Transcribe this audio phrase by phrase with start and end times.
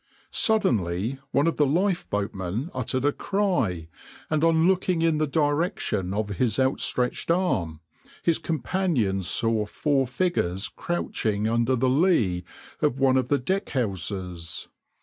[0.31, 3.87] Suddenly one of the lifeboatmen uttered a cry,
[4.31, 7.81] and on looking in the direction of his outstretched arm,
[8.23, 12.43] his companions saw four figures crouching under the lee
[12.81, 14.69] of one of the deck houses.